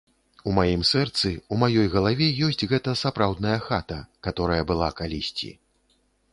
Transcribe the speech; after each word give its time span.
У 0.51 0.53
маім 0.59 0.85
сэрцы, 0.91 1.31
у 1.55 1.59
маёй 1.65 1.91
галаве 1.97 2.31
ёсць 2.49 2.67
гэта 2.73 2.97
сапраўдная 3.03 3.59
хата, 3.69 4.01
каторая 4.29 4.61
была 4.73 4.93
калісьці. 5.03 5.55